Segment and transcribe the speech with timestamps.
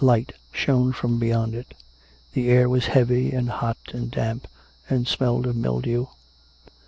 [0.03, 1.75] light shone from beyond it.
[2.33, 4.47] The air was heavy and hot and damp,
[4.89, 6.07] and smelled of mildew.